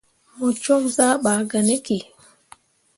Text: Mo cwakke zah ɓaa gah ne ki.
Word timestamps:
Mo 0.37 0.47
cwakke 0.61 0.89
zah 0.95 1.15
ɓaa 1.23 1.39
gah 1.49 1.63
ne 1.67 1.75
ki. 1.85 1.97